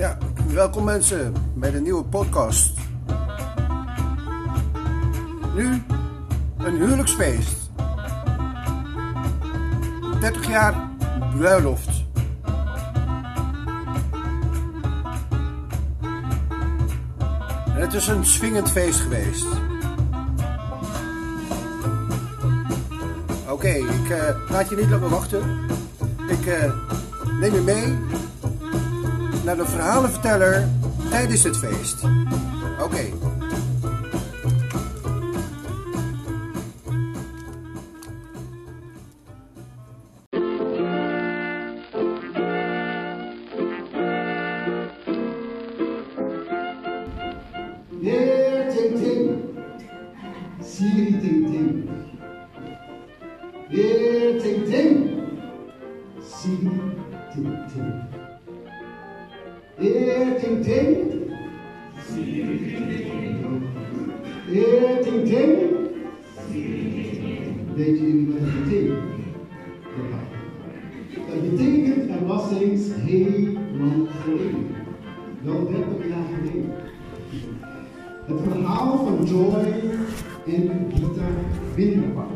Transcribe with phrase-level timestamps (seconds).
[0.00, 0.18] Ja,
[0.52, 2.78] welkom mensen bij de nieuwe podcast.
[5.54, 5.82] Nu
[6.58, 7.56] een huwelijksfeest.
[10.20, 10.88] 30 jaar
[11.36, 12.04] bruiloft.
[17.70, 19.46] Het is een swingend feest geweest.
[23.48, 25.58] Oké, ik eh, laat je niet langer wachten.
[26.28, 26.72] Ik eh,
[27.40, 27.98] neem je mee
[29.56, 30.68] de verhalenverteller
[31.10, 32.04] tijdens het feest.
[32.82, 33.08] Oké.
[48.00, 49.44] Yeah, ting ting.
[50.62, 51.90] Sigrid ting ting.
[53.68, 55.20] Yeah, ting ting.
[56.22, 56.94] Yeah,
[57.34, 58.29] ting ting.
[59.80, 61.10] Yeah, ting ting.
[67.74, 68.98] Weet jullie wat dat betekent?
[71.28, 72.88] Dat betekent er was eens
[73.78, 74.66] lang geleden.
[75.42, 76.70] Wel 30 jaar geleden.
[78.26, 79.64] Het verhaal van Joy
[80.46, 81.28] en Gita
[81.74, 82.30] Winterbach.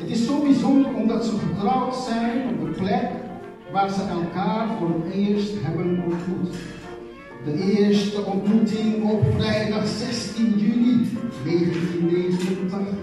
[0.00, 3.10] Het is zo bijzonder omdat ze getrouwd zijn op de plek
[3.72, 6.54] waar ze elkaar voor het eerst hebben ontmoet.
[7.44, 11.08] De eerste ontmoeting op vrijdag 16 juli
[11.44, 12.94] 1989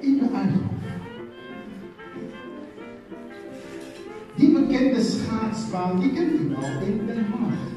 [0.00, 0.72] in de Uithof.
[4.34, 7.72] Die bekende schaatsbaan, die kent u al in Den Haag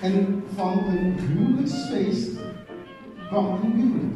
[0.00, 2.38] en van een huwelijksfeest
[3.28, 4.14] kwam een huwelijk.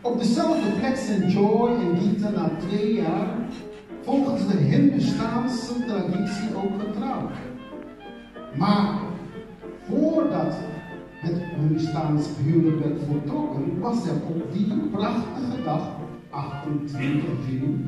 [0.00, 3.37] Op dezelfde plek zijn Joy en Gita na twee jaar
[4.08, 7.30] volgens de Hindustaanse traditie ook getrouwd.
[8.56, 8.98] Maar
[9.88, 10.54] voordat
[11.14, 15.90] het Hindustaanse huwelijk werd voltrokken, was er op die prachtige dag,
[16.30, 17.86] 28 juni,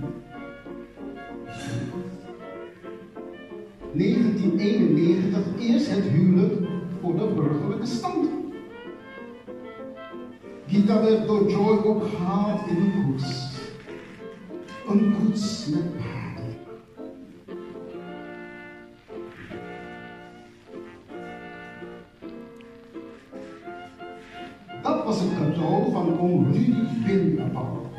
[3.93, 6.69] 1991 eerst het huwelijk
[7.01, 8.29] voor de burgerlijke stand.
[10.67, 13.59] Gita werd door Joy opgehaald in een koets.
[14.91, 16.57] Een koets met paarden.
[24.83, 26.75] Dat was een cadeau van oom Rudy
[27.07, 27.91] Binderbouw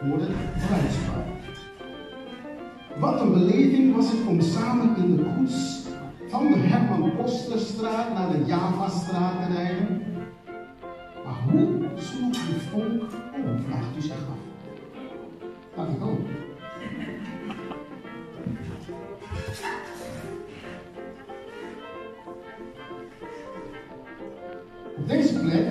[0.00, 1.26] voor het bruidspaar.
[2.98, 5.86] Wat een beleving was het om samen in de koets
[6.28, 10.02] van de Herman Posterstraat naar de Javastraat te rijden.
[11.24, 13.02] Maar hoe sloeg die vonk
[13.34, 14.57] om, vraagt u zich af.
[15.78, 16.18] Laat ik ook.
[24.96, 25.66] Op deze plek,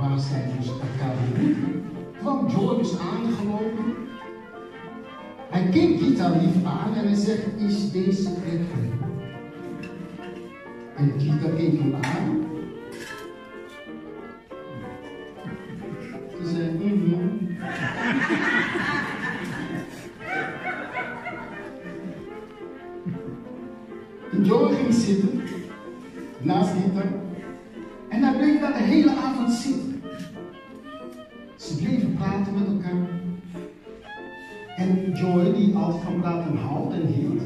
[0.00, 1.84] waar zij dus elkaar ontmoeten,
[2.18, 4.08] kwam Joy dus aangelopen
[5.50, 8.60] hij keek Gita lief aan en hij zegt, is deze plek?
[10.96, 12.49] En Gita keek hem aan.
[24.42, 25.42] Joe ging zitten,
[26.38, 27.02] naast Gita.
[28.08, 30.02] En hij bleef daar de hele avond zitten.
[31.56, 33.08] Ze bleven praten met elkaar.
[34.76, 37.42] En Joy, die altijd van praten houdt en hield,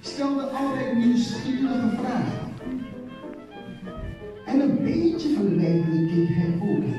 [0.00, 2.52] stelde allerlei nieuwsgierige vragen.
[4.46, 6.84] En een beetje verleidelijk keek hij ook.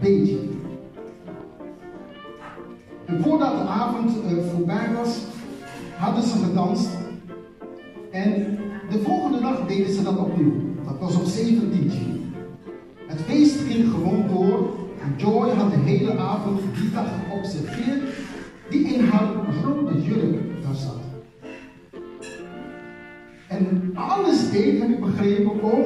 [0.00, 0.38] Beetje.
[3.04, 5.18] En voordat de avond uh, voorbij was,
[5.96, 6.99] hadden ze gedanst.
[9.70, 10.52] Deden ze dat opnieuw.
[10.84, 12.32] Dat was op 17 juni.
[13.06, 14.78] Het feest ging gewoon door
[15.16, 18.02] Joy had de hele avond die dag geobserveerd,
[18.70, 19.28] die in haar
[19.64, 21.00] rode jurk daar zat.
[23.48, 25.84] En alles deed, heb ik begrepen, om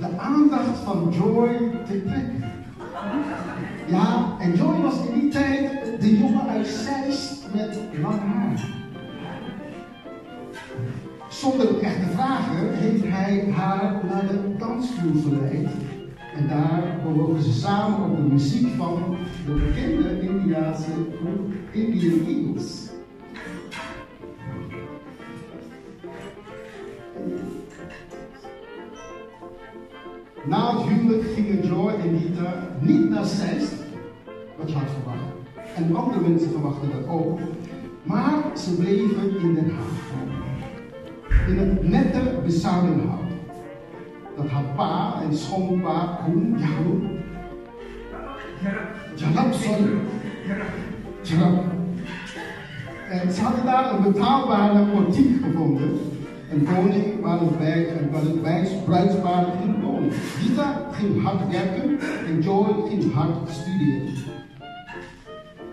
[0.00, 1.48] de aandacht van Joy
[1.86, 2.44] te trekken.
[3.86, 5.70] Ja, en Joy was in die tijd
[6.00, 8.87] de jongen uit Zeist met lang haar.
[11.48, 15.68] Zonder echt te vragen heeft hij haar naar de dansvloer geleid.
[16.36, 19.16] En daar bewogen ze samen op de muziek van
[19.46, 20.90] de bekende Indiaanse
[21.20, 22.90] groep Indian Eagles.
[30.44, 33.74] Na het huwelijk gingen Joy en Nita niet naar Zeist,
[34.58, 35.76] wat je had verwacht.
[35.76, 37.38] En andere mensen verwachten dat ook.
[38.02, 40.08] Maar ze bleven in Den Haag.
[41.48, 43.30] In het nette Bezuidenhout.
[44.36, 47.00] Dat had pa en schoonpa Koen, ja hoe?
[49.14, 49.90] Jarab, sorry.
[51.22, 51.64] Jarab.
[53.10, 56.00] En ze hadden daar een betaalbare portiek gevonden.
[56.52, 59.78] Een koning waar het, bij, waar het wijs bruidspaar ging
[60.98, 64.37] ging hard werken en Joy ging hard studeren.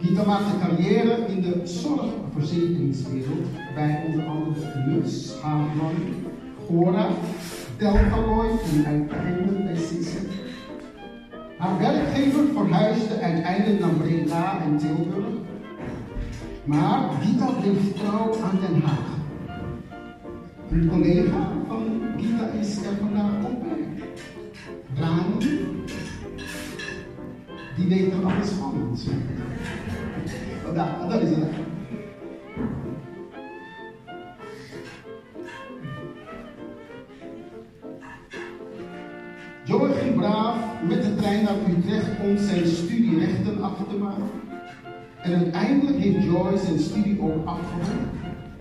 [0.05, 5.95] Gita maakte carrière in de zorgverzekeringswereld bij onder andere Lux, Haagman,
[6.67, 7.07] Gora,
[7.77, 10.13] Deltaloid en uiteindelijk bij CZ.
[11.57, 15.25] Haar werkgever verhuisde uiteindelijk naar Breda en Tilburg.
[16.63, 19.17] Maar Gita bleef trouw aan Den Haag.
[20.71, 23.87] Een collega van Gita is er vandaag ook bij.
[24.99, 25.39] Rani,
[27.75, 28.97] die weet er alles van.
[30.75, 31.49] Dat is het.
[39.63, 40.57] Joy ging braaf
[40.87, 44.29] met de trein naar Utrecht om zijn studierechten af te maken.
[45.21, 48.09] En uiteindelijk heeft Joy zijn studie ook afgerond.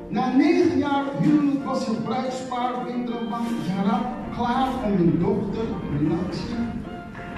[0.09, 4.05] Na negen jaar huwelijk was het bruidspaar Winterman Jarab
[4.37, 5.65] klaar om hun dochter,
[5.99, 6.57] Renatje,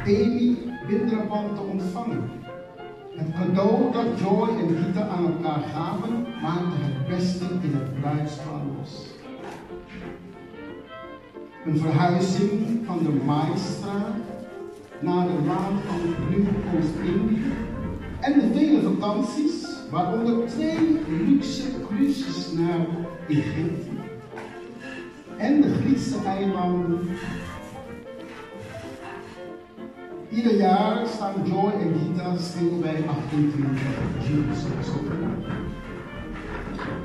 [0.05, 0.57] Amy
[0.89, 2.46] Winterman te ontvangen.
[3.17, 8.63] Het cadeau dat Joy en Gita aan elkaar gaven, maakte het beste in het bruidspaar
[8.77, 9.07] los.
[11.65, 14.15] Een verhuizing van de Maaistraat
[15.01, 16.47] naar de laan van Nieuw
[16.77, 17.53] Oost-Indië
[18.21, 22.87] en de vele vakanties, waaronder twee luxe cruises naar
[23.29, 23.91] Egypte
[25.37, 27.09] en de Griekse eilanden.
[30.31, 33.83] Ieder jaar staan Joy en Gita stil bij 28
[34.29, 34.59] Jules.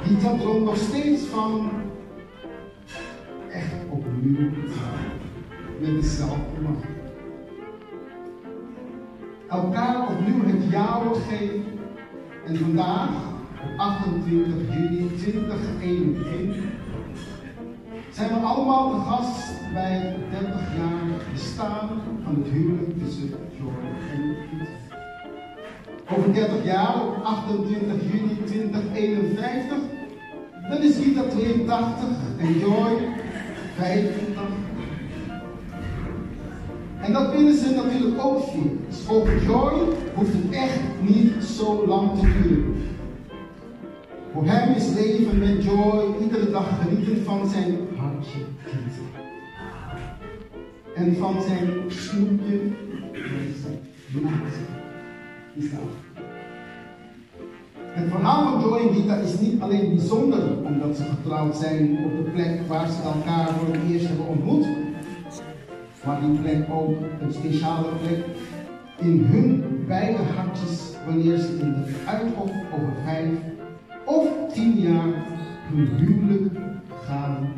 [0.03, 1.69] Gita droomt nog steeds van
[3.51, 5.11] echt opnieuw gaan
[5.79, 6.77] met dezelfde man
[9.51, 11.63] elkaar opnieuw het ja-woord geven.
[12.45, 13.09] En vandaag,
[13.63, 16.63] op 28 juni 2021,
[18.11, 21.89] zijn we allemaal de gast bij het 30 jaar bestaan
[22.23, 23.73] van het huwelijk tussen Joy
[24.11, 24.69] en Piet.
[26.17, 29.77] Over 30 jaar, op 28 juni 2051,
[30.69, 32.07] dan is Gita 82
[32.39, 32.91] en Joy
[33.75, 34.43] 85.
[37.01, 38.79] En dat willen ze natuurlijk ook zien.
[38.89, 39.73] Dus voor Joy
[40.13, 42.75] hoeft het echt niet zo lang te duren.
[44.33, 47.77] Voor hem is leven met Joy iedere dag genieten van zijn
[50.95, 52.59] En van zijn snoepje
[55.53, 55.79] is dat.
[57.93, 62.25] Het verhaal van Joy en Gita is niet alleen bijzonder omdat ze getrouwd zijn op
[62.25, 64.65] de plek waar ze elkaar voor het eerst hebben ontmoet
[66.05, 68.25] maar die plek ook een speciale plek
[68.99, 73.29] in hun beide hartjes wanneer ze in de uithof over vijf
[74.05, 75.13] of tien jaar
[75.69, 76.57] hun huwelijk
[77.05, 77.53] gaan